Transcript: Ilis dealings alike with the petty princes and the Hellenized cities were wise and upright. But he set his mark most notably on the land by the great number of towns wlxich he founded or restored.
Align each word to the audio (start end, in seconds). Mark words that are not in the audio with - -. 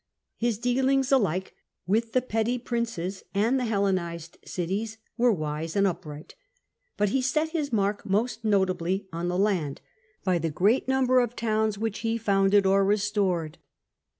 Ilis 0.41 0.57
dealings 0.59 1.11
alike 1.11 1.53
with 1.85 2.13
the 2.13 2.23
petty 2.23 2.57
princes 2.57 3.21
and 3.35 3.59
the 3.59 3.65
Hellenized 3.65 4.39
cities 4.43 4.97
were 5.15 5.31
wise 5.31 5.75
and 5.75 5.85
upright. 5.85 6.33
But 6.97 7.09
he 7.09 7.21
set 7.21 7.49
his 7.49 7.71
mark 7.71 8.03
most 8.03 8.43
notably 8.43 9.07
on 9.13 9.27
the 9.27 9.37
land 9.37 9.79
by 10.23 10.39
the 10.39 10.49
great 10.49 10.87
number 10.87 11.19
of 11.19 11.35
towns 11.35 11.77
wlxich 11.77 11.97
he 11.97 12.17
founded 12.17 12.65
or 12.65 12.83
restored. 12.83 13.59